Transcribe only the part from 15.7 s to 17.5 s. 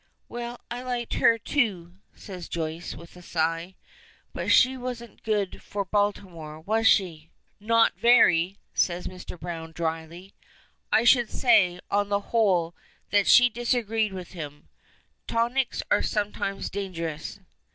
are sometimes dangerous."